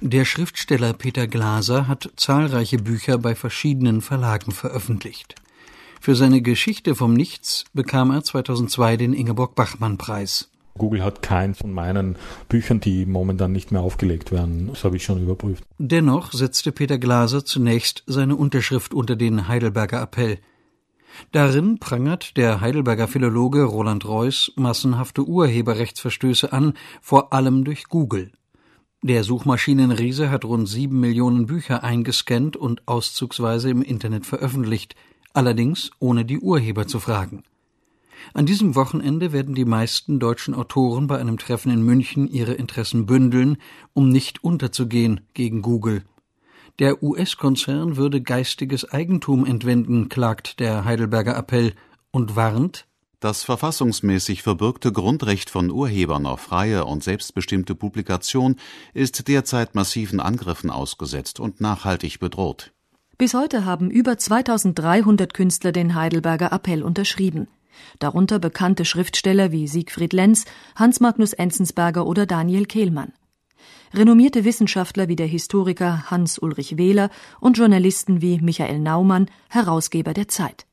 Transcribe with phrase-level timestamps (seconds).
[0.00, 5.34] Der Schriftsteller Peter Glaser hat zahlreiche Bücher bei verschiedenen Verlagen veröffentlicht.
[6.00, 10.52] Für seine Geschichte vom Nichts bekam er 2002 den Ingeborg Bachmann Preis.
[10.76, 12.14] Google hat keins von meinen
[12.48, 14.68] Büchern, die momentan nicht mehr aufgelegt werden.
[14.68, 15.64] Das habe ich schon überprüft.
[15.78, 20.38] Dennoch setzte Peter Glaser zunächst seine Unterschrift unter den Heidelberger Appell.
[21.32, 28.30] Darin prangert der Heidelberger Philologe Roland Reuss massenhafte Urheberrechtsverstöße an, vor allem durch Google.
[29.02, 34.96] Der Suchmaschinenriese hat rund sieben Millionen Bücher eingescannt und auszugsweise im Internet veröffentlicht,
[35.32, 37.44] allerdings ohne die Urheber zu fragen.
[38.34, 43.06] An diesem Wochenende werden die meisten deutschen Autoren bei einem Treffen in München ihre Interessen
[43.06, 43.58] bündeln,
[43.94, 46.02] um nicht unterzugehen gegen Google.
[46.80, 51.72] Der US-Konzern würde geistiges Eigentum entwenden, klagt der Heidelberger Appell
[52.10, 52.87] und warnt,
[53.20, 58.56] das verfassungsmäßig verbürgte Grundrecht von Urhebern auf freie und selbstbestimmte Publikation
[58.94, 62.72] ist derzeit massiven Angriffen ausgesetzt und nachhaltig bedroht.
[63.16, 67.48] Bis heute haben über 2300 Künstler den Heidelberger Appell unterschrieben.
[67.98, 70.44] Darunter bekannte Schriftsteller wie Siegfried Lenz,
[70.76, 73.12] Hans Magnus Enzensberger oder Daniel Kehlmann.
[73.92, 77.10] Renommierte Wissenschaftler wie der Historiker Hans Ulrich Wähler
[77.40, 80.67] und Journalisten wie Michael Naumann, Herausgeber der Zeit.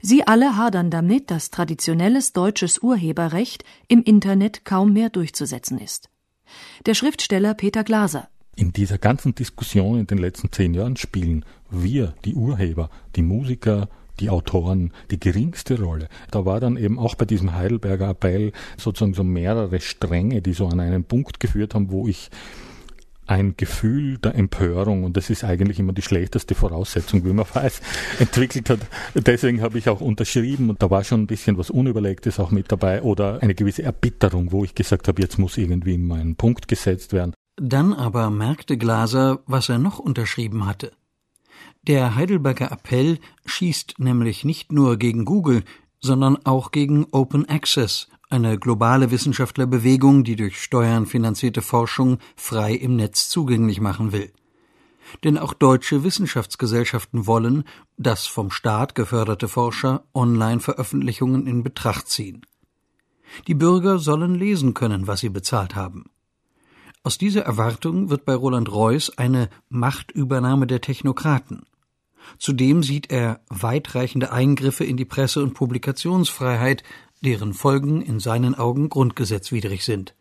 [0.00, 6.08] Sie alle hadern damit, dass traditionelles deutsches Urheberrecht im Internet kaum mehr durchzusetzen ist.
[6.86, 8.28] Der Schriftsteller Peter Glaser.
[8.56, 13.88] In dieser ganzen Diskussion in den letzten zehn Jahren spielen wir, die Urheber, die Musiker,
[14.20, 16.08] die Autoren die geringste Rolle.
[16.30, 20.66] Da war dann eben auch bei diesem Heidelberger Appell sozusagen so mehrere Stränge, die so
[20.66, 22.30] an einen Punkt geführt haben, wo ich
[23.28, 27.80] ein Gefühl der Empörung, und das ist eigentlich immer die schlechteste Voraussetzung, wie man weiß,
[28.18, 28.80] entwickelt hat.
[29.14, 32.70] Deswegen habe ich auch unterschrieben und da war schon ein bisschen was Unüberlegtes auch mit
[32.72, 37.12] dabei oder eine gewisse Erbitterung, wo ich gesagt habe, jetzt muss irgendwie mein Punkt gesetzt
[37.12, 37.34] werden.
[37.56, 40.92] Dann aber merkte Glaser, was er noch unterschrieben hatte.
[41.86, 45.64] Der Heidelberger Appell schießt nämlich nicht nur gegen Google,
[46.00, 52.96] sondern auch gegen Open Access eine globale Wissenschaftlerbewegung, die durch Steuern finanzierte Forschung frei im
[52.96, 54.32] Netz zugänglich machen will.
[55.24, 57.64] Denn auch deutsche Wissenschaftsgesellschaften wollen,
[57.96, 62.44] dass vom Staat geförderte Forscher Online-Veröffentlichungen in Betracht ziehen.
[63.46, 66.10] Die Bürger sollen lesen können, was sie bezahlt haben.
[67.02, 71.62] Aus dieser Erwartung wird bei Roland Reuss eine Machtübernahme der Technokraten.
[72.36, 76.82] Zudem sieht er weitreichende Eingriffe in die Presse- und Publikationsfreiheit,
[77.24, 80.14] deren Folgen in seinen Augen grundgesetzwidrig sind.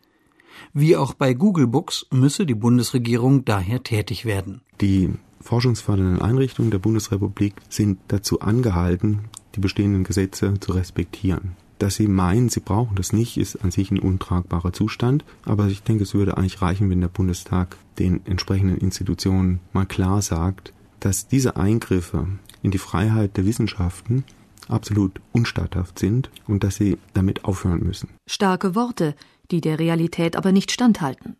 [0.74, 4.62] Wie auch bei Google Books müsse die Bundesregierung daher tätig werden.
[4.82, 9.26] Die forschungsfördernden Einrichtungen der Bundesrepublik sind dazu angehalten,
[9.56, 11.56] die bestehenden Gesetze zu respektieren.
[11.80, 15.24] Dass sie meinen, sie brauchen das nicht, ist an sich ein untragbarer Zustand.
[15.46, 20.22] Aber ich denke, es würde eigentlich reichen, wenn der Bundestag den entsprechenden Institutionen mal klar
[20.22, 22.28] sagt, dass diese Eingriffe
[22.64, 24.24] in die Freiheit der Wissenschaften
[24.68, 28.10] absolut unstatthaft sind und dass sie damit aufhören müssen.
[28.28, 29.16] Starke Worte,
[29.52, 31.38] die der Realität aber nicht standhalten.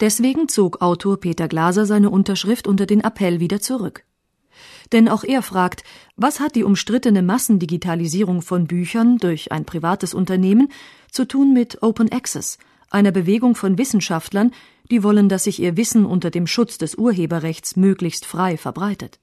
[0.00, 4.04] Deswegen zog Autor Peter Glaser seine Unterschrift unter den Appell wieder zurück.
[4.92, 5.82] Denn auch er fragt,
[6.16, 10.68] was hat die umstrittene Massendigitalisierung von Büchern durch ein privates Unternehmen
[11.10, 12.58] zu tun mit Open Access,
[12.90, 14.52] einer Bewegung von Wissenschaftlern,
[14.90, 19.18] die wollen, dass sich ihr Wissen unter dem Schutz des Urheberrechts möglichst frei verbreitet.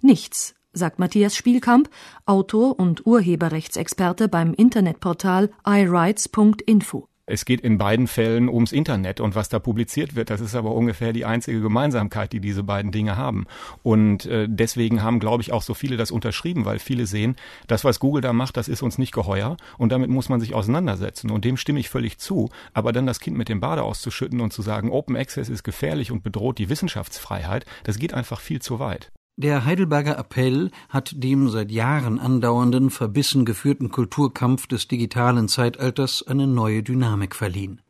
[0.00, 1.88] Nichts, sagt Matthias Spielkamp,
[2.26, 7.08] Autor und Urheberrechtsexperte beim Internetportal iRights.info.
[7.28, 10.70] Es geht in beiden Fällen ums Internet und was da publiziert wird, das ist aber
[10.70, 13.46] ungefähr die einzige Gemeinsamkeit, die diese beiden Dinge haben.
[13.82, 17.34] Und äh, deswegen haben, glaube ich, auch so viele das unterschrieben, weil viele sehen,
[17.66, 20.54] das, was Google da macht, das ist uns nicht geheuer und damit muss man sich
[20.54, 21.32] auseinandersetzen.
[21.32, 22.48] Und dem stimme ich völlig zu.
[22.72, 26.12] Aber dann das Kind mit dem Bade auszuschütten und zu sagen, Open Access ist gefährlich
[26.12, 29.10] und bedroht die Wissenschaftsfreiheit, das geht einfach viel zu weit.
[29.38, 36.46] Der Heidelberger Appell hat dem seit Jahren andauernden, verbissen geführten Kulturkampf des digitalen Zeitalters eine
[36.46, 37.82] neue Dynamik verliehen.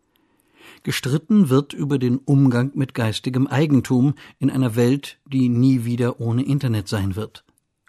[0.82, 6.44] Gestritten wird über den Umgang mit geistigem Eigentum in einer Welt, die nie wieder ohne
[6.44, 7.44] Internet sein wird.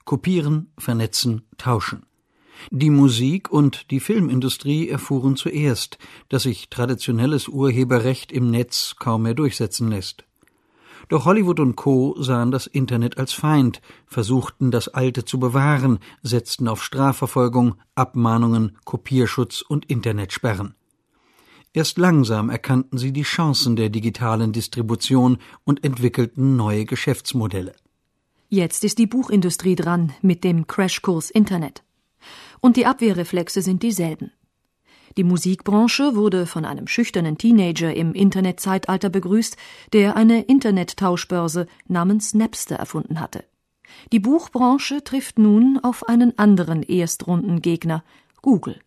[0.06, 2.06] Kopieren, vernetzen, tauschen.
[2.70, 5.98] Die Musik- und die Filmindustrie erfuhren zuerst,
[6.30, 10.27] dass sich traditionelles Urheberrecht im Netz kaum mehr durchsetzen lässt.
[11.10, 12.16] Doch Hollywood und Co.
[12.22, 19.62] sahen das Internet als Feind, versuchten das Alte zu bewahren, setzten auf Strafverfolgung, Abmahnungen, Kopierschutz
[19.62, 20.76] und Internetsperren.
[21.74, 27.74] Erst langsam erkannten sie die Chancen der digitalen Distribution und entwickelten neue Geschäftsmodelle.
[28.50, 31.84] Jetzt ist die Buchindustrie dran mit dem Crashkurs Internet.
[32.60, 34.32] Und die Abwehrreflexe sind dieselben.
[35.16, 39.56] Die Musikbranche wurde von einem schüchternen Teenager im Internetzeitalter begrüßt,
[39.94, 43.46] der eine Internettauschbörse namens Napster erfunden hatte.
[44.12, 48.04] Die Buchbranche trifft nun auf einen anderen Erstrundengegner,
[48.42, 48.80] Google.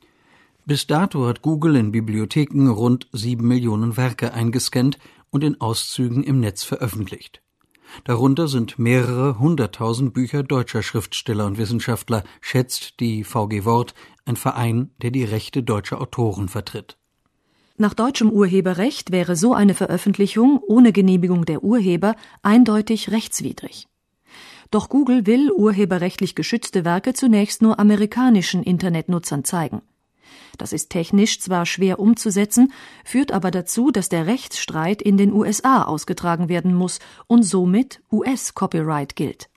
[0.67, 4.99] Bis dato hat Google in Bibliotheken rund sieben Millionen Werke eingescannt
[5.31, 7.43] und in Auszügen im Netz veröffentlicht.
[8.05, 13.95] Darunter sind mehrere hunderttausend Bücher deutscher Schriftsteller und Wissenschaftler, schätzt die VG Wort,
[14.25, 16.97] ein Verein, der die Rechte deutscher Autoren vertritt.
[17.77, 23.89] Nach deutschem Urheberrecht wäre so eine Veröffentlichung ohne Genehmigung der Urheber eindeutig rechtswidrig.
[24.71, 29.83] Doch Google will urheberrechtlich geschützte Werke zunächst nur amerikanischen Internetnutzern zeigen.
[30.59, 32.73] Das ist technisch zwar schwer umzusetzen,
[33.05, 39.17] führt aber dazu, dass der Rechtsstreit in den USA ausgetragen werden muss und somit US-Copyright
[39.17, 39.51] gilt.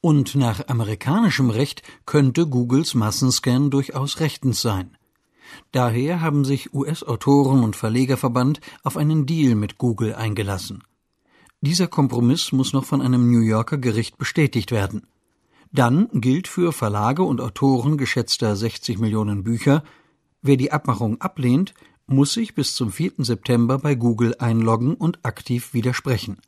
[0.00, 4.96] Und nach amerikanischem Recht könnte Googles Massenscan durchaus rechtens sein.
[5.72, 10.82] Daher haben sich US-Autoren und Verlegerverband auf einen Deal mit Google eingelassen.
[11.60, 15.06] Dieser Kompromiss muss noch von einem New Yorker Gericht bestätigt werden.
[15.72, 19.84] Dann gilt für Verlage und Autoren geschätzter 60 Millionen Bücher
[20.42, 21.74] Wer die Abmachung ablehnt,
[22.06, 23.12] muss sich bis zum 4.
[23.18, 26.38] September bei Google einloggen und aktiv widersprechen.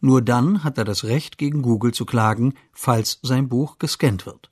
[0.00, 4.50] Nur dann hat er das Recht, gegen Google zu klagen, falls sein Buch gescannt wird.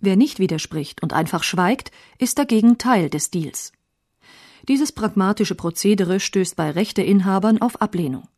[0.00, 3.72] Wer nicht widerspricht und einfach schweigt, ist dagegen Teil des Deals.
[4.68, 8.28] Dieses pragmatische Prozedere stößt bei Rechteinhabern auf Ablehnung.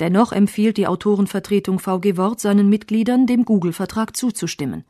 [0.00, 4.84] Dennoch empfiehlt die Autorenvertretung VG Wort seinen Mitgliedern, dem Google-Vertrag zuzustimmen.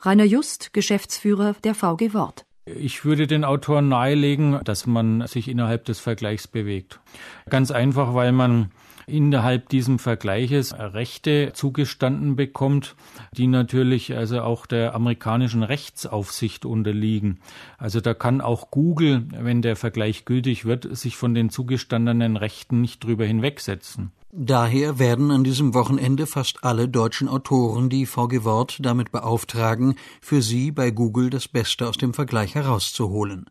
[0.00, 2.46] Rainer Just, Geschäftsführer der VG Wort.
[2.76, 7.00] Ich würde den Autoren nahelegen, dass man sich innerhalb des Vergleichs bewegt.
[7.48, 8.70] Ganz einfach, weil man
[9.08, 12.94] innerhalb diesem Vergleiches Rechte zugestanden bekommt,
[13.32, 17.40] die natürlich also auch der amerikanischen Rechtsaufsicht unterliegen.
[17.78, 22.80] Also da kann auch Google, wenn der Vergleich gültig wird, sich von den zugestandenen Rechten
[22.80, 24.12] nicht drüber hinwegsetzen.
[24.30, 30.42] Daher werden an diesem Wochenende fast alle deutschen Autoren die VG Wort damit beauftragen, für
[30.42, 33.46] sie bei Google das Beste aus dem Vergleich herauszuholen.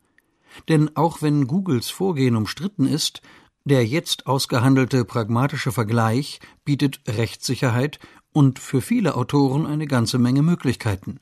[0.70, 3.22] Denn auch wenn Googles Vorgehen umstritten ist,
[3.66, 8.00] der jetzt ausgehandelte pragmatische Vergleich bietet Rechtssicherheit
[8.32, 11.20] und für viele Autoren eine ganze Menge Möglichkeiten.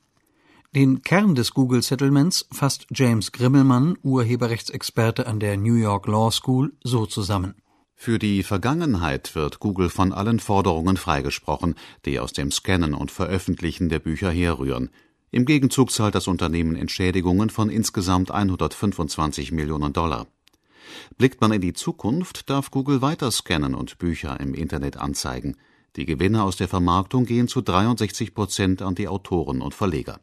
[0.76, 6.74] Den Kern des Google Settlements fasst James Grimmelmann, Urheberrechtsexperte an der New York Law School,
[6.84, 7.56] so zusammen.
[7.96, 11.76] Für die Vergangenheit wird Google von allen Forderungen freigesprochen,
[12.06, 14.92] die aus dem Scannen und Veröffentlichen der Bücher herrühren.
[15.32, 20.28] Im Gegenzug zahlt das Unternehmen Entschädigungen von insgesamt 125 Millionen Dollar.
[21.18, 25.58] Blickt man in die Zukunft, darf Google weiter scannen und Bücher im Internet anzeigen.
[25.96, 30.20] Die Gewinne aus der Vermarktung gehen zu 63 Prozent an die Autoren und Verleger.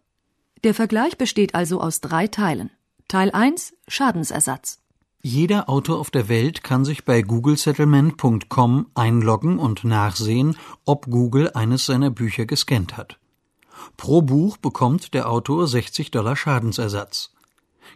[0.65, 2.71] Der Vergleich besteht also aus drei Teilen.
[3.09, 4.82] Teil 1 Schadensersatz.
[5.25, 11.87] Jeder Autor auf der Welt kann sich bei googlesettlement.com einloggen und nachsehen, ob Google eines
[11.87, 13.21] seiner Bücher gescannt hat.
[13.97, 17.31] Pro Buch bekommt der Autor 60 Dollar Schadensersatz.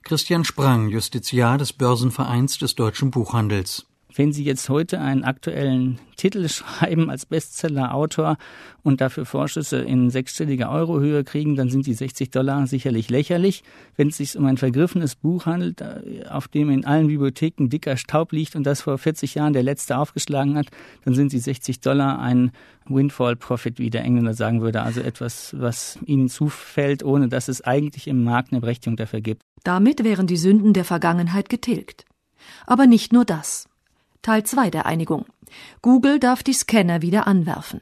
[0.04, 3.86] Christian Sprang, Justiziar des Börsenvereins des deutschen Buchhandels.
[4.16, 8.38] Wenn Sie jetzt heute einen aktuellen Titel schreiben als Bestseller-Autor
[8.82, 13.62] und dafür Vorschüsse in sechsstelliger Eurohöhe kriegen, dann sind die 60 Dollar sicherlich lächerlich.
[13.94, 17.98] Wenn es sich um ein vergriffenes Buch handelt, äh, auf dem in allen Bibliotheken dicker
[17.98, 20.68] Staub liegt und das vor 40 Jahren der Letzte aufgeschlagen hat,
[21.04, 22.52] dann sind die 60 Dollar ein
[22.86, 28.08] Windfall-Profit, wie der Engländer sagen würde, also etwas, was ihnen zufällt, ohne dass es eigentlich
[28.08, 29.42] im Markt eine Berechtigung dafür gibt.
[29.62, 32.06] Damit wären die Sünden der Vergangenheit getilgt.
[32.66, 33.66] Aber nicht nur das.
[34.22, 35.26] Teil 2 der Einigung.
[35.82, 37.80] Google darf die Scanner wieder anwerfen.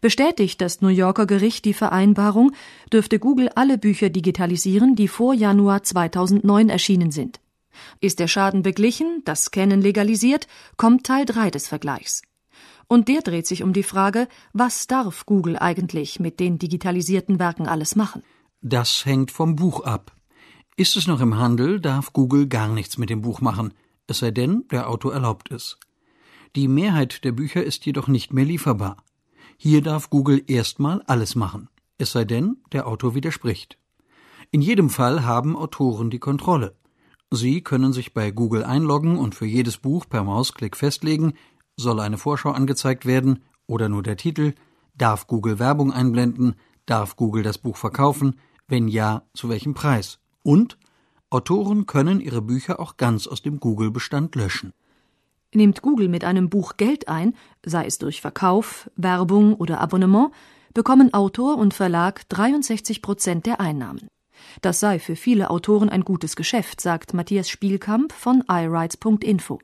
[0.00, 2.52] Bestätigt das New Yorker Gericht die Vereinbarung,
[2.92, 7.40] dürfte Google alle Bücher digitalisieren, die vor Januar 2009 erschienen sind.
[8.00, 10.46] Ist der Schaden beglichen, das Scannen legalisiert,
[10.76, 12.22] kommt Teil 3 des Vergleichs.
[12.86, 17.66] Und der dreht sich um die Frage, was darf Google eigentlich mit den digitalisierten Werken
[17.66, 18.22] alles machen?
[18.60, 20.12] Das hängt vom Buch ab.
[20.76, 23.74] Ist es noch im Handel, darf Google gar nichts mit dem Buch machen
[24.06, 25.78] es sei denn, der Autor erlaubt es.
[26.56, 28.96] Die Mehrheit der Bücher ist jedoch nicht mehr lieferbar.
[29.56, 31.68] Hier darf Google erstmal alles machen,
[31.98, 33.78] es sei denn, der Autor widerspricht.
[34.50, 36.76] In jedem Fall haben Autoren die Kontrolle.
[37.30, 41.34] Sie können sich bei Google einloggen und für jedes Buch per Mausklick festlegen,
[41.76, 44.54] soll eine Vorschau angezeigt werden oder nur der Titel,
[44.94, 46.54] darf Google Werbung einblenden,
[46.86, 50.78] darf Google das Buch verkaufen, wenn ja, zu welchem Preis und
[51.34, 54.72] Autoren können ihre Bücher auch ganz aus dem Google-Bestand löschen.
[55.52, 60.30] Nimmt Google mit einem Buch Geld ein, sei es durch Verkauf, Werbung oder Abonnement,
[60.74, 64.06] bekommen Autor und Verlag 63 Prozent der Einnahmen.
[64.62, 69.58] Das sei für viele Autoren ein gutes Geschäft, sagt Matthias Spielkamp von iRights.info.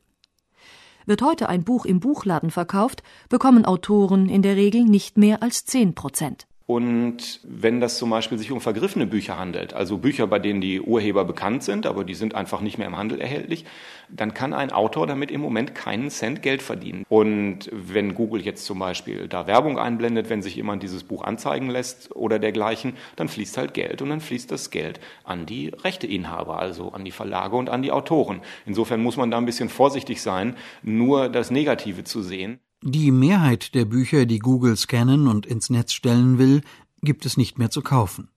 [1.06, 5.66] Wird heute ein Buch im Buchladen verkauft, bekommen Autoren in der Regel nicht mehr als
[5.66, 6.48] 10 Prozent.
[6.70, 10.80] Und wenn das zum Beispiel sich um vergriffene Bücher handelt, also Bücher, bei denen die
[10.80, 13.64] Urheber bekannt sind, aber die sind einfach nicht mehr im Handel erhältlich,
[14.08, 17.04] dann kann ein Autor damit im Moment keinen Cent Geld verdienen.
[17.08, 21.70] Und wenn Google jetzt zum Beispiel da Werbung einblendet, wenn sich jemand dieses Buch anzeigen
[21.70, 26.60] lässt oder dergleichen, dann fließt halt Geld und dann fließt das Geld an die Rechteinhaber,
[26.60, 28.42] also an die Verlage und an die Autoren.
[28.64, 32.60] Insofern muss man da ein bisschen vorsichtig sein, nur das Negative zu sehen.
[32.82, 36.62] Die Mehrheit der Bücher, die Google scannen und ins Netz stellen will,
[37.02, 38.28] gibt es nicht mehr zu kaufen.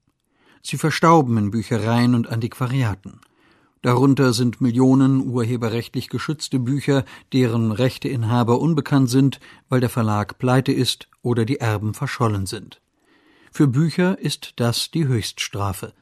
[0.60, 3.20] Sie verstauben in Büchereien und Antiquariaten.
[3.80, 11.08] Darunter sind Millionen urheberrechtlich geschützte Bücher, deren Rechteinhaber unbekannt sind, weil der Verlag pleite ist
[11.22, 12.82] oder die Erben verschollen sind.
[13.50, 15.94] Für Bücher ist das die Höchststrafe.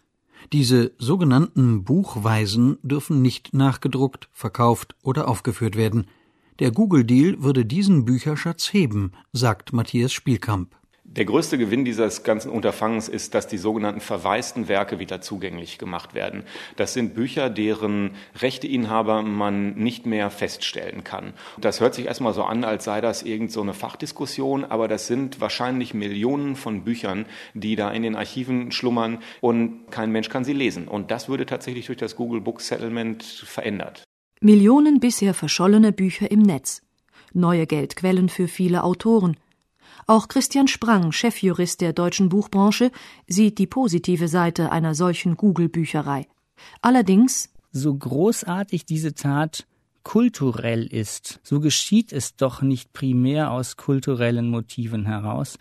[0.53, 6.09] Diese sogenannten Buchweisen dürfen nicht nachgedruckt, verkauft oder aufgeführt werden–
[6.63, 10.77] der Google-Deal würde diesen Bücherschatz heben, sagt Matthias Spielkamp.
[11.03, 16.15] Der größte Gewinn dieses ganzen Unterfangens ist, dass die sogenannten verwaisten Werke wieder zugänglich gemacht
[16.15, 16.45] werden.
[16.77, 21.33] Das sind Bücher, deren Rechteinhaber man nicht mehr feststellen kann.
[21.59, 25.41] Das hört sich erstmal so an, als sei das irgend so Fachdiskussion, aber das sind
[25.41, 30.53] wahrscheinlich Millionen von Büchern, die da in den Archiven schlummern und kein Mensch kann sie
[30.53, 30.87] lesen.
[30.87, 34.05] Und das würde tatsächlich durch das Google Book Settlement verändert.
[34.45, 36.83] Millionen bisher verschollene Bücher im Netz,
[37.33, 39.37] neue Geldquellen für viele Autoren.
[40.09, 42.91] Auch Christian Sprang, Chefjurist der deutschen Buchbranche,
[43.29, 46.27] sieht die positive Seite einer solchen Google-Bücherei.
[46.81, 49.65] Allerdings so großartig diese Tat
[50.03, 55.57] kulturell ist, so geschieht es doch nicht primär aus kulturellen Motiven heraus,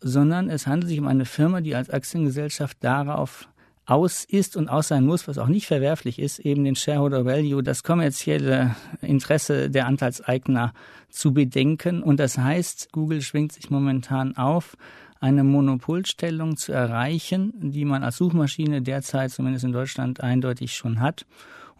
[0.00, 3.48] sondern es handelt sich um eine Firma, die als Aktiengesellschaft darauf
[3.86, 7.62] aus ist und aus sein muss, was auch nicht verwerflich ist, eben den Shareholder Value,
[7.62, 10.72] das kommerzielle Interesse der Anteilseigner
[11.08, 12.02] zu bedenken.
[12.02, 14.76] Und das heißt, Google schwingt sich momentan auf,
[15.20, 21.24] eine Monopolstellung zu erreichen, die man als Suchmaschine derzeit zumindest in Deutschland eindeutig schon hat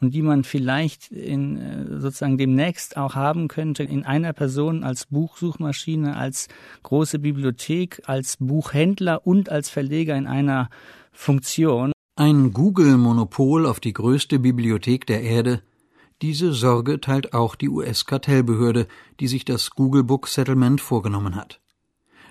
[0.00, 5.06] und die man vielleicht in äh, sozusagen demnächst auch haben könnte in einer Person als
[5.06, 6.48] Buchsuchmaschine, als
[6.82, 10.68] große Bibliothek, als Buchhändler und als Verleger in einer
[11.12, 11.92] Funktion.
[12.18, 15.61] Ein Google-Monopol auf die größte Bibliothek der Erde,
[16.23, 18.88] diese Sorge teilt auch die US-Kartellbehörde,
[19.20, 21.61] die sich das Google Book Settlement vorgenommen hat.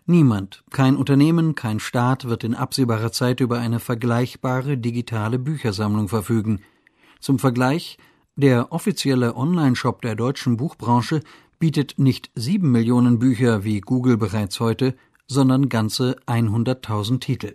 [0.07, 6.61] Niemand, kein Unternehmen, kein Staat wird in absehbarer Zeit über eine vergleichbare digitale Büchersammlung verfügen.
[7.19, 7.99] Zum Vergleich,
[8.35, 11.21] der offizielle Online-Shop der deutschen Buchbranche
[11.59, 14.95] bietet nicht sieben Millionen Bücher wie Google bereits heute,
[15.27, 17.53] sondern ganze 100.000 Titel.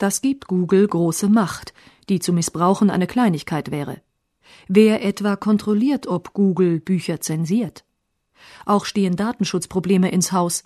[0.00, 1.74] Das gibt Google große Macht,
[2.08, 4.00] die zu missbrauchen eine Kleinigkeit wäre.
[4.66, 7.84] Wer etwa kontrolliert, ob Google Bücher zensiert?
[8.64, 10.64] Auch stehen Datenschutzprobleme ins Haus.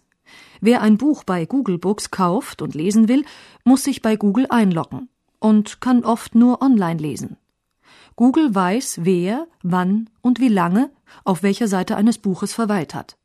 [0.60, 3.24] Wer ein Buch bei Google Books kauft und lesen will,
[3.64, 5.08] muss sich bei Google einloggen
[5.40, 7.36] und kann oft nur online lesen.
[8.14, 10.92] Google weiß, wer, wann und wie lange
[11.24, 13.16] auf welcher Seite eines Buches verweilt hat.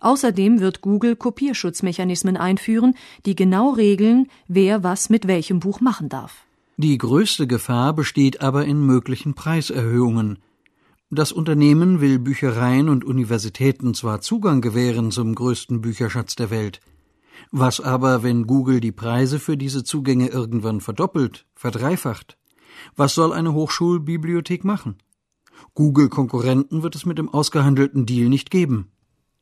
[0.00, 6.44] Außerdem wird Google Kopierschutzmechanismen einführen, die genau regeln, wer was mit welchem Buch machen darf.
[6.76, 10.38] Die größte Gefahr besteht aber in möglichen Preiserhöhungen.
[11.10, 16.80] Das Unternehmen will Büchereien und Universitäten zwar Zugang gewähren zum größten Bücherschatz der Welt,
[17.50, 22.38] was aber, wenn Google die Preise für diese Zugänge irgendwann verdoppelt, verdreifacht?
[22.96, 24.96] Was soll eine Hochschulbibliothek machen?
[25.74, 28.90] Google-Konkurrenten wird es mit dem ausgehandelten Deal nicht geben.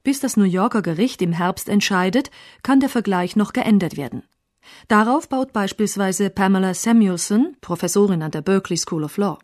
[0.04, 2.30] Bis das New Yorker Gericht im Herbst entscheidet,
[2.62, 4.22] kann der Vergleich noch geändert werden.
[4.86, 9.38] Darauf baut beispielsweise Pamela Samuelson, Professorin an der Berkeley School of Law.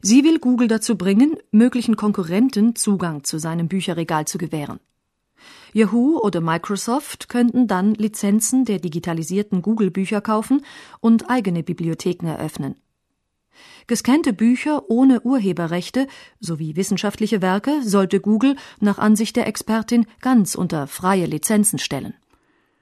[0.00, 4.80] Sie will Google dazu bringen, möglichen Konkurrenten Zugang zu seinem Bücherregal zu gewähren.
[5.72, 10.64] Yahoo oder Microsoft könnten dann Lizenzen der digitalisierten Google-Bücher kaufen
[11.00, 12.76] und eigene Bibliotheken eröffnen.
[13.86, 16.06] Gescannte Bücher ohne Urheberrechte
[16.40, 22.14] sowie wissenschaftliche Werke sollte Google nach Ansicht der Expertin ganz unter freie Lizenzen stellen.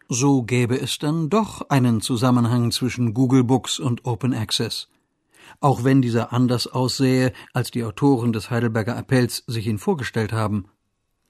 [0.08, 4.88] So gäbe es dann doch einen Zusammenhang zwischen Google Books und Open Access.
[5.60, 10.66] Auch wenn dieser anders aussähe, als die Autoren des Heidelberger Appells sich ihn vorgestellt haben.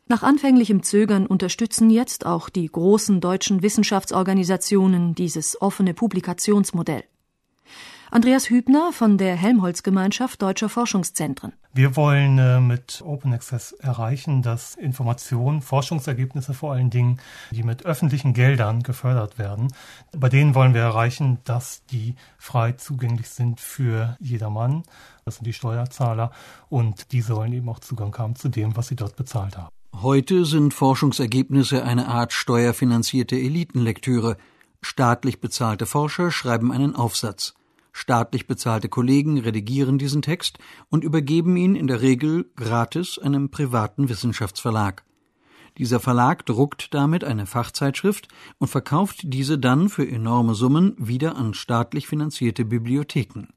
[0.08, 7.02] Nach anfänglichem Zögern unterstützen jetzt auch die großen deutschen Wissenschaftsorganisationen dieses offene Publikationsmodell.
[8.10, 11.52] Andreas Hübner von der Helmholtz-Gemeinschaft Deutscher Forschungszentren.
[11.74, 17.20] Wir wollen äh, mit Open Access erreichen, dass Informationen, Forschungsergebnisse vor allen Dingen,
[17.50, 19.72] die mit öffentlichen Geldern gefördert werden,
[20.16, 24.84] bei denen wollen wir erreichen, dass die frei zugänglich sind für jedermann.
[25.24, 26.30] Das sind die Steuerzahler
[26.68, 29.70] und die sollen eben auch Zugang haben zu dem, was sie dort bezahlt haben.
[30.00, 34.36] Heute sind Forschungsergebnisse eine Art steuerfinanzierte Elitenlektüre.
[34.80, 37.55] Staatlich bezahlte Forscher schreiben einen Aufsatz.
[37.98, 40.58] Staatlich bezahlte Kollegen redigieren diesen Text
[40.90, 45.02] und übergeben ihn in der Regel gratis einem privaten Wissenschaftsverlag.
[45.78, 51.54] Dieser Verlag druckt damit eine Fachzeitschrift und verkauft diese dann für enorme Summen wieder an
[51.54, 53.48] staatlich finanzierte Bibliotheken.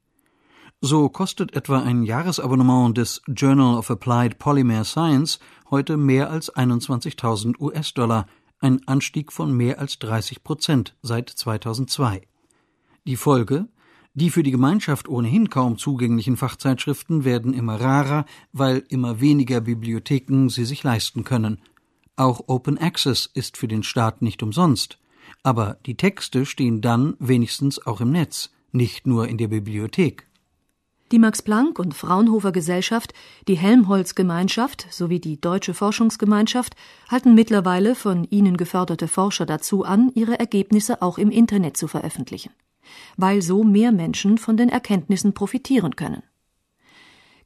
[0.80, 5.38] So kostet etwa ein Jahresabonnement des Journal of Applied Polymer Science
[5.70, 8.26] heute mehr als 21.000 US-Dollar,
[8.58, 12.22] ein Anstieg von mehr als 30 Prozent seit 2002.
[13.06, 13.68] Die Folge?
[14.14, 20.48] Die für die Gemeinschaft ohnehin kaum zugänglichen Fachzeitschriften werden immer rarer, weil immer weniger Bibliotheken
[20.48, 21.60] sie sich leisten können.
[22.16, 24.98] Auch Open Access ist für den Staat nicht umsonst.
[25.42, 30.26] Aber die Texte stehen dann wenigstens auch im Netz, nicht nur in der Bibliothek.
[31.12, 33.14] Die Max Planck und Fraunhofer Gesellschaft,
[33.48, 36.76] die Helmholtz Gemeinschaft sowie die Deutsche Forschungsgemeinschaft
[37.08, 42.52] halten mittlerweile von ihnen geförderte Forscher dazu an, ihre Ergebnisse auch im Internet zu veröffentlichen,
[43.16, 46.22] weil so mehr Menschen von den Erkenntnissen profitieren können.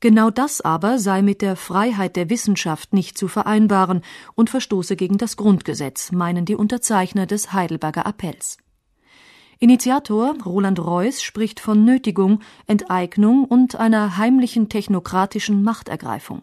[0.00, 4.02] Genau das aber sei mit der Freiheit der Wissenschaft nicht zu vereinbaren
[4.34, 8.58] und verstoße gegen das Grundgesetz, meinen die Unterzeichner des Heidelberger Appells.
[9.60, 16.42] Initiator Roland Reuß spricht von Nötigung, Enteignung und einer heimlichen technokratischen Machtergreifung.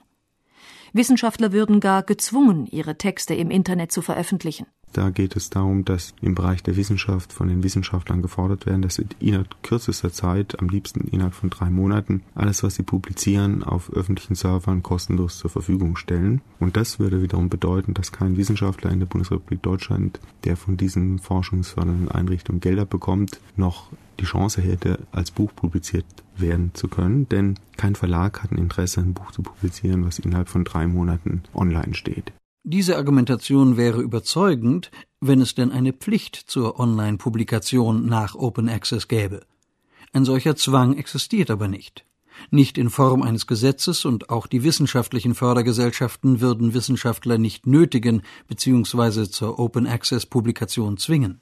[0.94, 4.66] Wissenschaftler würden gar gezwungen, ihre Texte im Internet zu veröffentlichen.
[4.94, 8.96] Da geht es darum, dass im Bereich der Wissenschaft von den Wissenschaftlern gefordert werden, dass
[8.96, 13.92] sie innerhalb kürzester Zeit, am liebsten innerhalb von drei Monaten, alles, was sie publizieren, auf
[13.94, 16.42] öffentlichen Servern kostenlos zur Verfügung stellen.
[16.60, 21.20] Und das würde wiederum bedeuten, dass kein Wissenschaftler in der Bundesrepublik Deutschland, der von diesen
[21.20, 23.88] forschungsfördernden Einrichtungen Gelder bekommt, noch
[24.20, 26.06] die Chance hätte, als Buch publiziert
[26.38, 30.50] werden zu können, denn kein Verlag hat ein Interesse, ein Buch zu publizieren, was innerhalb
[30.50, 32.32] von drei Monaten online steht.
[32.64, 39.42] Diese Argumentation wäre überzeugend, wenn es denn eine Pflicht zur Online-Publikation nach Open Access gäbe.
[40.14, 42.06] Ein solcher Zwang existiert aber nicht.
[42.52, 49.28] Nicht in Form eines Gesetzes und auch die wissenschaftlichen Fördergesellschaften würden Wissenschaftler nicht nötigen bzw.
[49.30, 51.40] zur Open Access Publikation zwingen.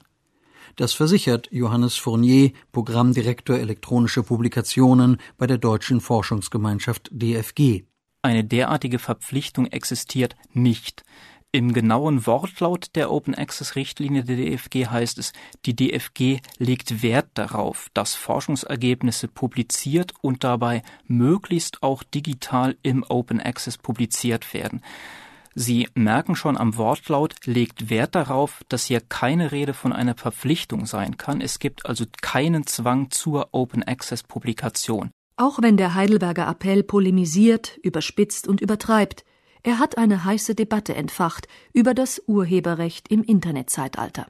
[0.76, 7.84] Das versichert Johannes Fournier, Programmdirektor elektronische Publikationen bei der Deutschen Forschungsgemeinschaft DFG.
[8.22, 11.04] Eine derartige Verpflichtung existiert nicht.
[11.52, 15.32] Im genauen Wortlaut der Open Access Richtlinie der DFG heißt es,
[15.66, 23.40] die DFG legt Wert darauf, dass Forschungsergebnisse publiziert und dabei möglichst auch digital im Open
[23.40, 24.82] Access publiziert werden.
[25.54, 30.86] Sie merken schon am Wortlaut, legt Wert darauf, dass hier keine Rede von einer Verpflichtung
[30.86, 31.40] sein kann.
[31.40, 35.10] Es gibt also keinen Zwang zur Open Access Publikation.
[35.40, 39.24] Auch wenn der Heidelberger Appell polemisiert, überspitzt und übertreibt,
[39.62, 44.26] er hat eine heiße Debatte entfacht über das Urheberrecht im Internetzeitalter.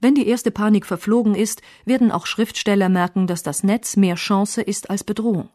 [0.00, 4.62] Wenn die erste Panik verflogen ist, werden auch Schriftsteller merken, dass das Netz mehr Chance
[4.62, 5.50] ist als Bedrohung.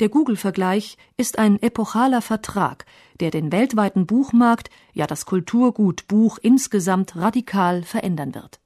[0.00, 2.84] Der Google-Vergleich ist ein epochaler Vertrag,
[3.20, 8.58] der den weltweiten Buchmarkt, ja das Kulturgut Buch insgesamt radikal verändern wird.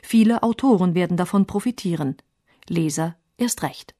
[0.00, 2.18] Viele Autoren werden davon profitieren,
[2.68, 3.94] Leser erst recht.